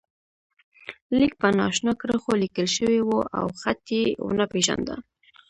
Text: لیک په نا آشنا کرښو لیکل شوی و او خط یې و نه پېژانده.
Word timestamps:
لیک 1.17 1.33
په 1.41 1.47
نا 1.57 1.65
آشنا 1.69 1.93
کرښو 1.99 2.31
لیکل 2.43 2.67
شوی 2.75 2.99
و 3.03 3.11
او 3.39 3.45
خط 3.59 3.83
یې 3.97 4.03
و 4.23 4.27
نه 4.39 4.45
پېژانده. 4.51 4.95